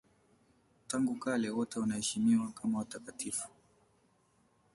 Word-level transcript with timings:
Tangu 0.87 1.15
kale 1.15 1.49
wote 1.49 1.79
wanaheshimiwa 1.79 2.51
kama 2.51 2.77
watakatifu. 2.79 3.47